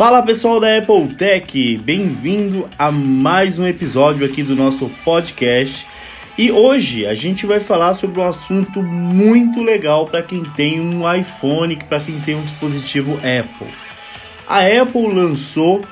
Fala 0.00 0.22
pessoal 0.22 0.58
da 0.58 0.78
Apple 0.78 1.08
Tech, 1.08 1.76
bem-vindo 1.84 2.66
a 2.78 2.90
mais 2.90 3.58
um 3.58 3.66
episódio 3.66 4.24
aqui 4.24 4.42
do 4.42 4.56
nosso 4.56 4.90
podcast. 5.04 5.86
E 6.38 6.50
hoje 6.50 7.06
a 7.06 7.14
gente 7.14 7.44
vai 7.44 7.60
falar 7.60 7.92
sobre 7.92 8.18
um 8.18 8.24
assunto 8.24 8.82
muito 8.82 9.62
legal 9.62 10.06
para 10.06 10.22
quem 10.22 10.42
tem 10.42 10.80
um 10.80 11.02
iPhone, 11.14 11.76
para 11.86 12.00
quem 12.00 12.18
tem 12.18 12.34
um 12.34 12.40
dispositivo 12.40 13.16
Apple. 13.16 13.68
A 14.48 14.60
Apple 14.60 15.12
lançou 15.12 15.84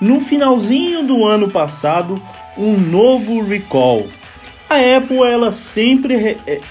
no 0.00 0.20
finalzinho 0.20 1.02
do 1.02 1.26
ano 1.26 1.50
passado 1.50 2.18
um 2.56 2.78
novo 2.78 3.42
recall. 3.42 4.08
A 4.70 4.76
Apple 4.96 5.18
ela 5.18 5.52
sempre 5.52 6.38
é, 6.46 6.62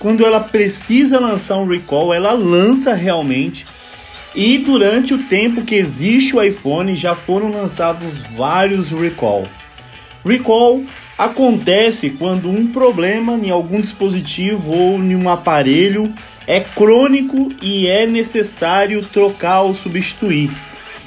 quando 0.00 0.26
ela 0.26 0.40
precisa 0.40 1.20
lançar 1.20 1.58
um 1.58 1.66
recall, 1.68 2.12
ela 2.12 2.32
lança 2.32 2.92
realmente 2.92 3.64
e 4.34 4.58
durante 4.58 5.14
o 5.14 5.22
tempo 5.24 5.62
que 5.62 5.74
existe 5.74 6.34
o 6.34 6.42
iPhone, 6.42 6.96
já 6.96 7.14
foram 7.14 7.50
lançados 7.50 8.18
vários 8.34 8.90
recall. 8.90 9.46
Recall 10.24 10.82
acontece 11.16 12.10
quando 12.10 12.50
um 12.50 12.66
problema 12.66 13.34
em 13.34 13.50
algum 13.50 13.80
dispositivo 13.80 14.72
ou 14.72 14.98
em 14.98 15.14
um 15.14 15.28
aparelho 15.28 16.12
é 16.46 16.60
crônico 16.60 17.48
e 17.62 17.86
é 17.86 18.06
necessário 18.06 19.04
trocar 19.04 19.62
ou 19.62 19.74
substituir. 19.74 20.50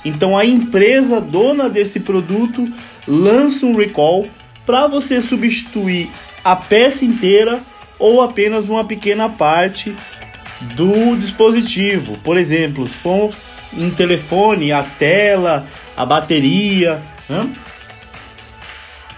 Então 0.05 0.37
a 0.37 0.46
empresa 0.46 1.20
dona 1.20 1.70
desse 1.70 1.99
produto 1.99 2.71
lança 3.07 3.65
um 3.65 3.76
recall 3.76 4.27
para 4.65 4.87
você 4.87 5.21
substituir 5.21 6.09
a 6.43 6.55
peça 6.55 7.04
inteira 7.04 7.59
ou 7.99 8.21
apenas 8.21 8.70
uma 8.70 8.85
pequena 8.85 9.27
parte 9.27 9.96
do 10.62 11.16
dispositivo. 11.16 12.18
Por 12.24 12.38
exemplo, 12.38 12.88
se 12.88 12.96
for 12.96 13.34
um 13.76 13.90
telefone, 13.90 14.72
a 14.72 14.84
tela, 14.84 15.68
a 15.96 16.05
bateria. 16.05 17.02
Né? 17.30 17.49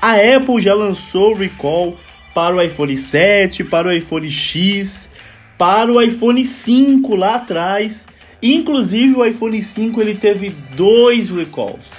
A 0.02 0.14
Apple 0.14 0.62
já 0.62 0.74
lançou 0.74 1.36
recall 1.36 1.98
para 2.34 2.56
o 2.56 2.62
iPhone 2.62 2.96
7, 2.96 3.64
para 3.66 3.88
o 3.88 3.92
iPhone 3.92 4.30
X, 4.30 5.10
para 5.58 5.92
o 5.92 6.02
iPhone 6.02 6.44
5 6.44 7.16
lá 7.16 7.36
atrás. 7.36 8.06
Inclusive 8.42 9.16
o 9.16 9.26
iPhone 9.26 9.62
5 9.62 10.02
ele 10.02 10.16
teve 10.16 10.54
dois 10.76 11.30
recalls. 11.30 11.92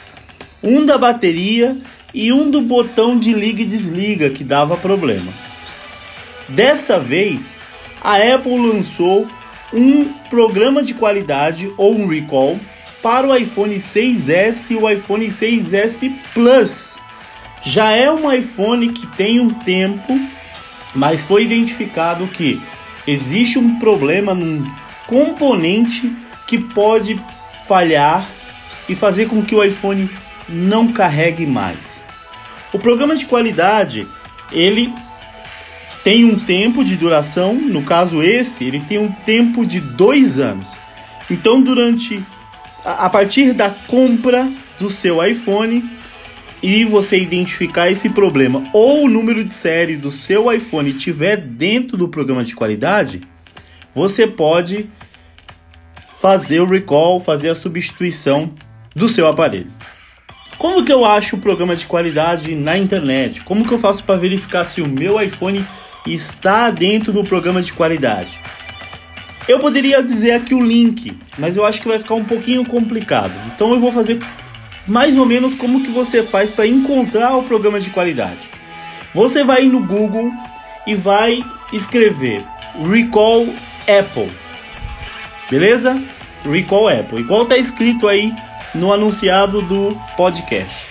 Um 0.63 0.85
da 0.85 0.97
bateria 0.97 1.77
e 2.13 2.33
um 2.33 2.51
do 2.51 2.61
botão 2.61 3.19
de 3.19 3.33
liga 3.33 3.63
e 3.63 3.67
desliga 3.67 4.31
que 4.31 4.43
dava 4.43 4.77
problema. 4.77 5.33
Dessa 6.49 6.99
vez 6.99 7.57
a 8.01 8.35
Apple 8.35 8.59
lançou 8.59 9.29
um 9.73 10.05
programa 10.29 10.83
de 10.83 10.95
qualidade 10.95 11.73
ou 11.77 11.95
um 11.95 12.07
recall 12.07 12.59
para 13.03 13.27
o 13.27 13.37
iPhone 13.37 13.77
6S 13.77 14.71
e 14.71 14.77
o 14.77 14.89
iPhone 14.89 15.27
6S 15.27 16.19
Plus. 16.35 16.99
Já 17.63 17.93
é 17.93 18.11
um 18.11 18.33
iPhone 18.33 18.89
que 18.91 19.07
tem 19.07 19.39
um 19.39 19.51
tempo, 19.51 20.19
mas 20.95 21.23
foi 21.23 21.45
identificado 21.45 22.27
que 22.27 22.61
existe 23.07 23.59
um 23.59 23.79
problema 23.79 24.35
num 24.35 24.65
componente 25.07 26.15
que 26.47 26.59
pode 26.59 27.21
falhar 27.65 28.27
e 28.89 28.95
fazer 28.95 29.27
com 29.27 29.43
que 29.43 29.55
o 29.55 29.63
iPhone 29.63 30.11
não 30.49 30.89
carregue 30.89 31.47
mais. 31.47 32.03
O 32.73 32.79
programa 32.79 33.17
de 33.17 33.27
qualidade, 33.27 34.07
ele 34.53 34.93
tem 36.03 36.25
um 36.25 36.39
tempo 36.39 36.83
de 36.83 36.97
duração, 36.97 37.55
no 37.55 37.83
caso 37.83 38.23
esse, 38.23 38.65
ele 38.65 38.81
tem 38.81 38.99
um 38.99 39.13
tempo 39.13 39.67
de 39.67 39.81
dois 39.81 40.39
anos. 40.39 40.67
Então, 41.31 41.61
durante 41.61 42.23
a, 42.85 43.09
partir 43.11 43.53
da 43.53 43.71
compra 43.71 44.51
do 44.79 44.89
seu 44.91 45.25
iPhone 45.25 45.85
e 46.63 46.85
você 46.85 47.19
identificar 47.19 47.91
esse 47.91 48.09
problema 48.09 48.69
ou 48.73 49.05
o 49.05 49.09
número 49.09 49.45
de 49.45 49.53
série 49.53 49.97
do 49.97 50.11
seu 50.11 50.53
iPhone 50.53 50.91
estiver 50.91 51.37
dentro 51.37 51.97
do 51.97 52.09
programa 52.09 52.45
de 52.45 52.55
qualidade, 52.55 53.21
você 53.95 54.27
pode 54.27 54.89
fazer 56.19 56.61
o 56.61 56.67
recall, 56.67 57.21
fazer 57.21 57.51
a 57.51 57.55
substituição 57.55 58.55
do 58.95 59.09
seu 59.09 59.27
aparelho. 59.27 59.71
Como 60.59 60.85
que 60.85 60.93
eu 60.93 61.05
acho 61.05 61.37
o 61.37 61.41
programa 61.41 61.75
de 61.75 61.87
qualidade 61.87 62.55
na 62.55 62.77
internet? 62.77 63.41
Como 63.43 63.67
que 63.67 63.73
eu 63.73 63.79
faço 63.79 64.05
para 64.05 64.21
verificar 64.21 64.65
se 64.67 64.83
o 64.83 64.87
meu 64.87 65.21
iPhone 65.21 65.65
está 66.07 66.71
dentro 66.71 67.13
do 67.13 67.25
programa 67.25 67.63
de 67.63 67.73
qualidade. 67.73 68.39
Eu 69.49 69.59
poderia 69.59 70.03
dizer 70.03 70.33
aqui 70.33 70.55
o 70.55 70.63
link, 70.63 71.17
mas 71.39 71.57
eu 71.57 71.65
acho 71.65 71.81
que 71.83 71.89
vai 71.89 71.99
ficar 71.99 72.15
um 72.15 72.25
pouquinho 72.25 72.65
complicado. 72.65 73.33
Então 73.53 73.73
eu 73.73 73.81
vou 73.81 73.93
fazer 73.93 74.19
mais 74.87 75.17
ou 75.19 75.27
menos 75.27 75.55
como 75.55 75.83
que 75.83 75.91
você 75.91 76.23
faz 76.23 76.51
para 76.51 76.67
encontrar 76.67 77.37
o 77.37 77.43
programa 77.43 77.81
de 77.81 77.91
qualidade. 77.91 78.49
Você 79.15 79.43
vai 79.43 79.65
no 79.65 79.81
Google 79.81 80.31
e 80.87 80.95
vai 80.95 81.43
escrever 81.73 82.45
Recall 82.89 83.47
Apple. 83.83 84.31
Beleza? 85.51 86.01
Recall 86.45 86.89
Apple, 86.89 87.21
igual 87.21 87.43
está 87.43 87.57
escrito 87.57 88.09
aí 88.09 88.33
no 88.75 88.93
anunciado 88.93 89.61
do 89.63 89.97
podcast. 90.17 90.90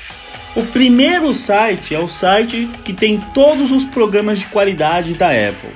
O 0.56 0.64
primeiro 0.64 1.36
site 1.36 1.94
é 1.94 2.00
o 2.00 2.08
site 2.08 2.68
que 2.84 2.92
tem 2.92 3.20
todos 3.34 3.72
os 3.72 3.86
programas 3.86 4.40
de 4.40 4.48
qualidade 4.48 5.14
da 5.14 5.30
Apple. 5.30 5.70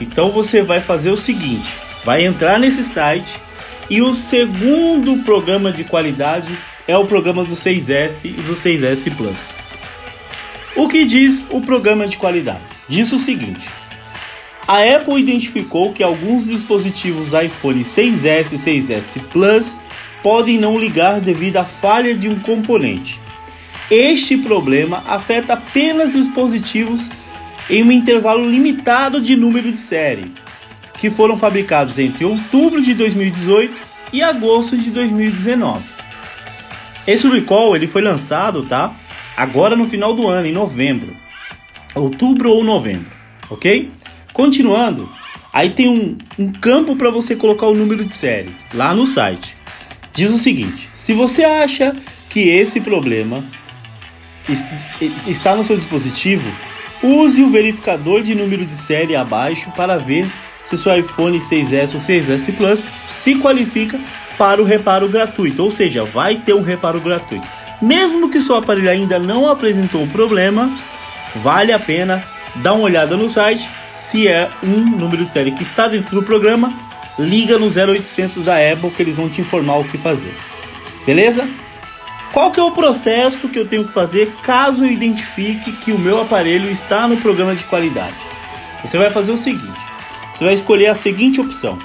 Então 0.00 0.30
você 0.30 0.62
vai 0.62 0.80
fazer 0.80 1.10
o 1.10 1.16
seguinte: 1.16 1.68
vai 2.04 2.24
entrar 2.24 2.58
nesse 2.58 2.84
site 2.84 3.40
e 3.88 4.00
o 4.00 4.14
segundo 4.14 5.24
programa 5.24 5.72
de 5.72 5.82
qualidade 5.82 6.56
é 6.86 6.96
o 6.96 7.04
programa 7.04 7.44
do 7.44 7.54
6S 7.54 8.24
e 8.24 8.28
do 8.28 8.54
6S 8.54 9.14
Plus. 9.16 9.38
O 10.76 10.88
que 10.88 11.04
diz 11.04 11.44
o 11.50 11.60
programa 11.60 12.06
de 12.06 12.16
qualidade? 12.16 12.64
Diz 12.88 13.10
o 13.10 13.18
seguinte: 13.18 13.68
a 14.68 14.78
Apple 14.94 15.20
identificou 15.20 15.92
que 15.92 16.04
alguns 16.04 16.44
dispositivos 16.44 17.32
iPhone 17.32 17.84
6S 17.84 18.52
e 18.52 18.56
6S 18.56 19.20
Plus 19.32 19.80
podem 20.22 20.58
não 20.58 20.78
ligar 20.78 21.20
devido 21.20 21.56
à 21.56 21.64
falha 21.64 22.14
de 22.14 22.28
um 22.28 22.38
componente. 22.38 23.18
Este 23.90 24.36
problema 24.36 25.02
afeta 25.08 25.54
apenas 25.54 26.12
dispositivos 26.12 27.10
em 27.68 27.82
um 27.82 27.90
intervalo 27.90 28.48
limitado 28.48 29.20
de 29.20 29.34
número 29.34 29.72
de 29.72 29.78
série, 29.78 30.32
que 31.00 31.10
foram 31.10 31.36
fabricados 31.36 31.98
entre 31.98 32.24
outubro 32.24 32.80
de 32.80 32.94
2018 32.94 33.74
e 34.12 34.22
agosto 34.22 34.76
de 34.76 34.90
2019. 34.90 35.82
Esse 37.04 37.28
recall 37.28 37.74
ele 37.74 37.88
foi 37.88 38.00
lançado, 38.00 38.64
tá? 38.64 38.92
Agora 39.36 39.74
no 39.74 39.88
final 39.88 40.14
do 40.14 40.28
ano, 40.28 40.46
em 40.46 40.52
novembro, 40.52 41.16
outubro 41.94 42.50
ou 42.50 42.62
novembro, 42.62 43.10
ok? 43.50 43.90
Continuando, 44.32 45.10
aí 45.52 45.70
tem 45.70 45.88
um, 45.88 46.16
um 46.38 46.52
campo 46.52 46.94
para 46.94 47.10
você 47.10 47.34
colocar 47.34 47.66
o 47.66 47.74
número 47.74 48.04
de 48.04 48.14
série 48.14 48.54
lá 48.72 48.94
no 48.94 49.06
site. 49.06 49.56
Diz 50.12 50.30
o 50.30 50.38
seguinte: 50.38 50.88
se 50.94 51.12
você 51.12 51.42
acha 51.42 51.96
que 52.28 52.48
esse 52.48 52.80
problema 52.80 53.42
está 55.26 55.54
no 55.54 55.64
seu 55.64 55.76
dispositivo, 55.76 56.50
use 57.02 57.42
o 57.42 57.50
verificador 57.50 58.22
de 58.22 58.34
número 58.34 58.64
de 58.64 58.76
série 58.76 59.16
abaixo 59.16 59.70
para 59.76 59.96
ver 59.96 60.26
se 60.66 60.78
seu 60.78 60.94
iPhone 60.96 61.38
6S 61.38 61.94
ou 61.94 62.00
6S 62.00 62.56
Plus 62.56 62.82
se 63.16 63.34
qualifica 63.36 63.98
para 64.38 64.62
o 64.62 64.64
reparo 64.64 65.08
gratuito, 65.08 65.62
ou 65.62 65.70
seja, 65.70 66.04
vai 66.04 66.36
ter 66.36 66.54
um 66.54 66.62
reparo 66.62 67.00
gratuito. 67.00 67.46
Mesmo 67.82 68.30
que 68.30 68.40
seu 68.40 68.56
aparelho 68.56 68.90
ainda 68.90 69.18
não 69.18 69.48
apresentou 69.48 70.06
problema, 70.08 70.70
vale 71.36 71.72
a 71.72 71.78
pena 71.78 72.22
dar 72.56 72.74
uma 72.74 72.84
olhada 72.84 73.16
no 73.16 73.28
site. 73.28 73.68
Se 73.90 74.28
é 74.28 74.48
um 74.62 74.96
número 74.96 75.24
de 75.24 75.32
série 75.32 75.50
que 75.50 75.62
está 75.62 75.88
dentro 75.88 76.14
do 76.14 76.22
programa, 76.22 76.72
liga 77.18 77.58
no 77.58 77.66
0800 77.66 78.44
da 78.44 78.56
Apple 78.56 78.90
que 78.90 79.02
eles 79.02 79.16
vão 79.16 79.28
te 79.28 79.40
informar 79.40 79.78
o 79.78 79.84
que 79.84 79.98
fazer. 79.98 80.34
Beleza? 81.04 81.48
Qual 82.32 82.52
que 82.52 82.60
é 82.60 82.62
o 82.62 82.70
processo 82.70 83.48
que 83.48 83.58
eu 83.58 83.66
tenho 83.66 83.84
que 83.84 83.92
fazer 83.92 84.32
caso 84.42 84.84
eu 84.84 84.90
identifique 84.90 85.72
que 85.72 85.90
o 85.90 85.98
meu 85.98 86.22
aparelho 86.22 86.70
está 86.70 87.08
no 87.08 87.16
programa 87.16 87.56
de 87.56 87.64
qualidade? 87.64 88.14
Você 88.84 88.96
vai 88.96 89.10
fazer 89.10 89.32
o 89.32 89.36
seguinte: 89.36 89.80
você 90.32 90.44
vai 90.44 90.54
escolher 90.54 90.86
a 90.86 90.94
seguinte 90.94 91.40
opção. 91.40 91.76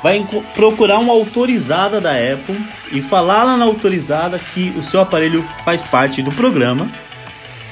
Vai 0.00 0.24
procurar 0.54 1.00
uma 1.00 1.12
autorizada 1.12 2.00
da 2.00 2.12
Apple 2.12 2.56
e 2.92 3.02
falar 3.02 3.42
lá 3.42 3.56
na 3.56 3.64
autorizada 3.64 4.38
que 4.38 4.72
o 4.76 4.82
seu 4.82 5.00
aparelho 5.00 5.44
faz 5.64 5.82
parte 5.82 6.22
do 6.22 6.30
programa. 6.30 6.88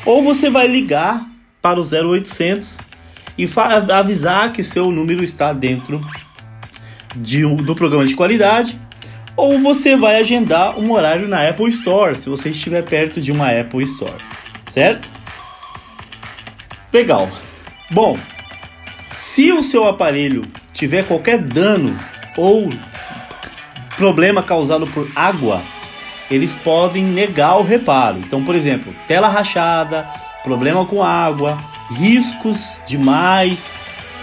Ou 0.04 0.24
você 0.24 0.50
vai 0.50 0.66
ligar 0.66 1.24
para 1.62 1.80
o 1.80 1.84
0800 1.84 2.76
e 3.38 3.48
avisar 3.92 4.52
que 4.52 4.64
seu 4.64 4.90
número 4.90 5.22
está 5.22 5.52
dentro 5.52 6.00
de, 7.14 7.46
do 7.46 7.74
programa 7.76 8.04
de 8.04 8.14
qualidade 8.14 8.76
ou 9.36 9.58
você 9.58 9.96
vai 9.96 10.16
agendar 10.16 10.78
um 10.78 10.92
horário 10.92 11.28
na 11.28 11.46
Apple 11.48 11.68
Store, 11.70 12.16
se 12.16 12.28
você 12.28 12.48
estiver 12.48 12.82
perto 12.82 13.20
de 13.20 13.30
uma 13.30 13.50
Apple 13.50 13.84
Store, 13.84 14.16
certo? 14.70 15.08
Legal. 16.92 17.28
Bom, 17.90 18.16
se 19.12 19.52
o 19.52 19.62
seu 19.62 19.86
aparelho 19.86 20.42
tiver 20.72 21.06
qualquer 21.06 21.38
dano 21.38 21.96
ou 22.36 22.72
problema 23.96 24.42
causado 24.42 24.86
por 24.86 25.06
água, 25.14 25.60
eles 26.30 26.52
podem 26.52 27.04
negar 27.04 27.56
o 27.58 27.62
reparo. 27.62 28.18
Então, 28.18 28.42
por 28.42 28.54
exemplo, 28.54 28.94
tela 29.06 29.28
rachada, 29.28 30.08
problema 30.42 30.84
com 30.84 31.02
água, 31.02 31.56
riscos 31.90 32.80
demais, 32.86 33.70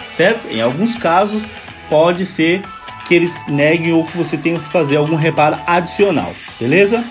certo? 0.09 0.47
Em 0.47 0.61
alguns 0.61 0.95
casos, 0.95 1.41
pode 1.89 2.25
ser 2.25 2.61
que 3.07 3.13
eles 3.13 3.45
neguem 3.47 3.91
ou 3.91 4.05
que 4.05 4.17
você 4.17 4.37
tenha 4.37 4.59
que 4.59 4.69
fazer 4.69 4.97
algum 4.97 5.15
reparo 5.15 5.57
adicional, 5.67 6.33
beleza? 6.59 7.03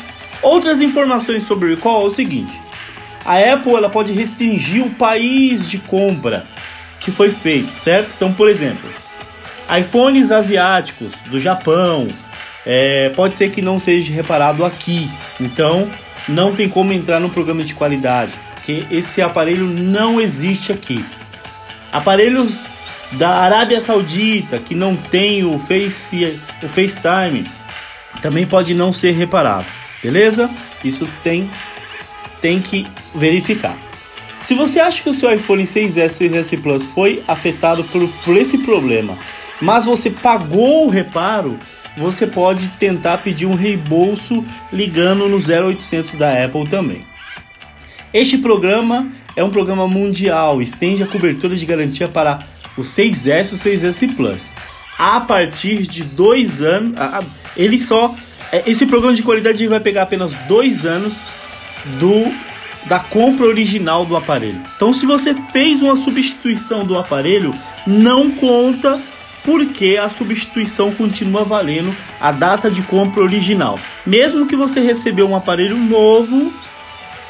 Outras 0.43 0.81
informações 0.81 1.47
sobre 1.47 1.73
o 1.73 1.77
recall 1.77 2.03
é 2.03 2.07
o 2.07 2.11
seguinte: 2.11 2.53
a 3.25 3.39
Apple 3.39 3.75
ela 3.75 3.89
pode 3.89 4.13
restringir 4.13 4.85
o 4.85 4.91
país 4.91 5.69
de 5.69 5.79
compra 5.79 6.45
que 7.01 7.11
foi 7.11 7.31
feito, 7.31 7.73
certo? 7.81 8.11
Então, 8.17 8.33
por 8.33 8.49
exemplo, 8.49 8.89
iPhones 9.79 10.31
asiáticos 10.31 11.13
do 11.27 11.39
Japão 11.39 12.09
é, 12.65 13.11
pode 13.11 13.37
ser 13.37 13.51
que 13.51 13.63
não 13.63 13.81
seja 13.81 14.13
reparado 14.13 14.65
aqui, 14.65 15.11
então 15.41 15.89
não 16.29 16.55
tem 16.55 16.69
como 16.69 16.93
entrar 16.93 17.19
no 17.21 17.31
programa 17.31 17.63
de 17.63 17.75
qualidade, 17.75 18.33
porque 18.55 18.87
esse 18.91 19.21
aparelho 19.21 19.67
não 19.67 20.21
existe 20.21 20.73
aqui. 20.73 21.05
Aparelhos 21.93 22.61
da 23.13 23.31
Arábia 23.31 23.81
Saudita 23.81 24.59
que 24.59 24.75
não 24.75 24.97
tem 24.97 25.45
o 25.45 25.59
Face 25.59 26.39
o 26.63 26.69
FaceTime 26.69 27.45
também 28.21 28.47
pode 28.47 28.75
não 28.75 28.93
ser 28.93 29.13
reparado, 29.13 29.67
beleza? 30.03 30.51
Isso 30.85 31.09
tem 31.23 31.51
tem 32.41 32.61
que 32.61 32.87
verificar. 33.15 33.79
Se 34.41 34.55
você 34.55 34.81
acha 34.81 35.03
que 35.03 35.09
o 35.09 35.15
seu 35.15 35.33
iPhone 35.33 35.63
6S, 35.63 36.29
6S 36.29 36.61
Plus 36.61 36.85
foi 36.85 37.23
afetado 37.29 37.85
por, 37.85 38.07
por 38.25 38.37
esse 38.37 38.59
problema, 38.59 39.17
mas 39.61 39.85
você 39.85 40.11
pagou 40.11 40.87
o 40.87 40.91
reparo, 40.91 41.57
você 41.97 42.27
pode 42.27 42.67
tentar 42.79 43.19
pedir 43.19 43.47
um 43.47 43.55
reembolso 43.55 44.45
ligando 44.73 45.29
no 45.29 45.37
0800 45.37 46.19
da 46.19 46.45
Apple 46.45 46.69
também. 46.69 47.07
Este 48.13 48.37
programa 48.39 49.13
é 49.37 49.45
um 49.45 49.51
programa 49.51 49.87
mundial, 49.87 50.61
estende 50.61 51.03
a 51.03 51.07
cobertura 51.07 51.55
de 51.55 51.65
garantia 51.65 52.09
para 52.09 52.41
o 52.77 52.83
6S 52.83 53.53
e 53.53 53.55
o 53.55 53.59
6S 53.59 54.15
Plus. 54.17 54.53
A 54.99 55.21
partir 55.21 55.87
de 55.87 56.03
dois 56.05 56.61
anos, 56.63 56.93
ele 57.57 57.79
só. 57.79 58.15
É, 58.51 58.63
esse 58.67 58.85
programa 58.85 59.15
de 59.15 59.23
qualidade 59.23 59.67
vai 59.67 59.81
pegar 59.81 60.03
apenas 60.03 60.33
dois 60.47 60.85
anos 60.85 61.15
do 61.99 62.33
da 62.87 62.99
compra 62.99 63.47
original 63.47 64.05
do 64.05 64.17
aparelho. 64.17 64.61
Então, 64.77 64.93
se 64.93 65.07
você 65.07 65.35
fez 65.53 65.81
uma 65.81 65.97
substituição 65.97 66.85
do 66.85 66.99
aparelho, 66.99 67.55
não 67.87 68.31
conta 68.33 69.01
porque 69.45 69.99
a 70.01 70.09
substituição 70.09 70.91
continua 70.93 71.45
valendo 71.45 71.95
a 72.21 72.31
data 72.31 72.71
de 72.71 72.83
compra 72.83 73.23
original. 73.23 73.79
Mesmo 74.07 74.47
que 74.47 74.57
você 74.57 74.81
recebeu 74.81 75.29
um 75.29 75.37
aparelho 75.37 75.77
novo, 75.77 76.53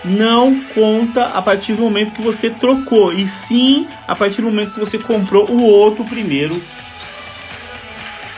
não 0.05 0.61
conta 0.75 1.27
a 1.27 1.43
partir 1.43 1.75
do 1.75 1.83
momento 1.83 2.15
que 2.15 2.23
você 2.23 2.51
trocou, 2.51 3.13
e 3.13 3.27
sim 3.27 3.87
a 4.07 4.17
partir 4.17 4.43
do 4.43 4.49
momento 4.49 4.75
que 4.75 4.81
você 4.81 4.99
comprou 4.99 5.49
o 5.51 5.63
outro 5.63 6.05
primeiro 6.05 6.61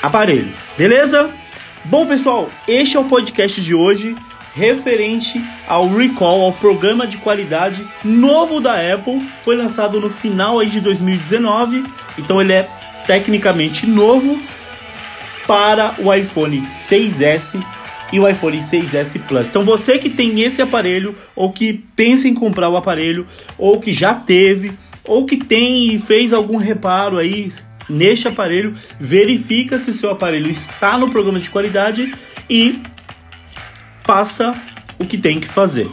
aparelho. 0.02 0.55
Beleza? 0.76 1.31
Bom, 1.84 2.06
pessoal, 2.06 2.49
este 2.69 2.96
é 2.96 3.00
o 3.00 3.05
podcast 3.05 3.61
de 3.61 3.75
hoje 3.75 4.14
referente 4.55 5.43
ao 5.66 5.88
recall, 5.88 6.43
ao 6.43 6.52
programa 6.52 7.06
de 7.06 7.16
qualidade 7.19 7.84
novo 8.05 8.61
da 8.61 8.75
Apple. 8.94 9.20
Foi 9.43 9.56
lançado 9.56 10.00
no 10.00 10.08
final 10.08 10.61
aí 10.61 10.70
de 10.70 10.81
2019, 10.81 11.84
então 12.19 12.40
ele 12.40 12.52
é 12.52 12.69
tecnicamente 13.06 13.87
novo 13.87 14.40
para 15.46 15.94
o 15.99 16.12
iPhone 16.14 16.61
6S 16.61 17.61
e 18.12 18.20
o 18.20 18.28
iPhone 18.28 18.58
6S 18.58 19.20
Plus. 19.26 19.48
Então 19.48 19.64
você 19.64 19.98
que 19.98 20.10
tem 20.10 20.40
esse 20.42 20.62
aparelho 20.62 21.14
ou 21.34 21.52
que 21.52 21.84
pensa 21.96 22.28
em 22.28 22.34
comprar 22.34 22.68
o 22.68 22.76
aparelho 22.76 23.26
ou 23.58 23.80
que 23.80 23.92
já 23.92 24.14
teve 24.14 24.72
ou 25.06 25.26
que 25.26 25.36
tem 25.36 25.94
e 25.94 25.98
fez 25.98 26.32
algum 26.32 26.56
reparo 26.56 27.18
aí 27.18 27.52
neste 27.88 28.26
aparelho, 28.28 28.74
verifica 28.98 29.78
se 29.78 29.92
seu 29.92 30.10
aparelho 30.10 30.50
está 30.50 30.96
no 30.96 31.10
programa 31.10 31.38
de 31.38 31.50
qualidade 31.50 32.14
e 32.48 32.80
faça 34.02 34.54
o 34.98 35.04
que 35.04 35.18
tem 35.18 35.40
que 35.40 35.48
fazer. 35.48 35.88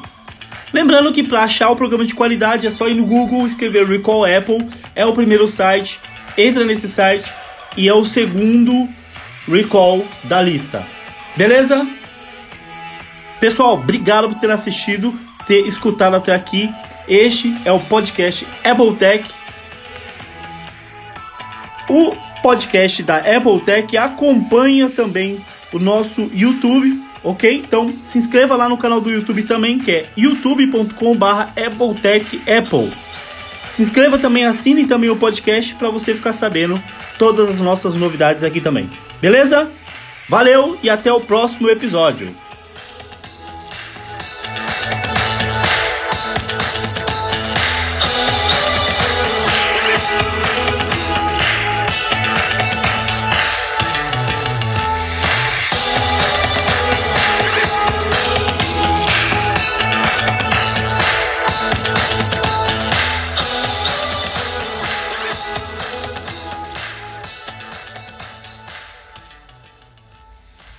Lembrando 0.74 1.12
que 1.12 1.24
para 1.24 1.44
achar 1.44 1.70
o 1.70 1.76
programa 1.76 2.06
de 2.06 2.16
qualidade 2.16 2.66
é 2.66 2.72
só 2.72 2.88
ir 2.88 2.94
no 2.94 3.06
Google, 3.06 3.46
escrever 3.46 3.86
Recall 3.86 4.24
Apple, 4.24 4.66
é 4.96 5.06
o 5.06 5.12
primeiro 5.12 5.48
site, 5.48 6.00
entra 6.38 6.64
nesse 6.64 6.88
site 6.88 7.30
e 7.76 7.90
é 7.90 7.94
o 7.94 8.06
segundo 8.06 8.88
recall 9.50 10.06
da 10.24 10.42
lista. 10.42 10.86
Beleza? 11.36 11.86
Pessoal, 13.42 13.74
obrigado 13.74 14.30
por 14.30 14.40
ter 14.40 14.52
assistido, 14.52 15.14
ter 15.48 15.68
escutado 15.68 16.16
até 16.16 16.34
aqui. 16.34 16.74
Este 17.08 17.54
é 17.66 17.72
o 17.72 17.80
podcast 17.80 18.48
Apple 18.64 18.96
Tech. 18.96 19.30
O 21.90 22.16
podcast 22.42 23.04
da 23.04 23.18
Apple 23.18 23.60
Tech 23.66 23.98
acompanha 23.98 24.90
também 24.90 25.44
o 25.74 25.80
nosso 25.80 26.30
YouTube 26.34 27.12
ok? 27.24 27.64
Então 27.66 27.94
se 28.06 28.18
inscreva 28.18 28.56
lá 28.56 28.68
no 28.68 28.78
canal 28.78 29.00
do 29.00 29.12
YouTube 29.12 29.44
também, 29.44 29.78
que 29.78 29.92
é 29.92 30.10
youtube.com/barra 30.18 31.54
Apple. 31.56 32.92
Se 33.70 33.82
inscreva 33.82 34.18
também, 34.18 34.46
assine 34.46 34.86
também 34.86 35.10
o 35.10 35.16
podcast 35.16 35.74
para 35.76 35.90
você 35.90 36.14
ficar 36.14 36.34
sabendo 36.34 36.82
todas 37.18 37.50
as 37.50 37.60
nossas 37.60 37.96
novidades 37.96 38.44
aqui 38.44 38.60
também. 38.60 38.90
Beleza? 39.22 39.70
Valeu 40.28 40.78
e 40.84 40.90
até 40.90 41.12
o 41.12 41.22
próximo 41.22 41.70
episódio. 41.70 42.30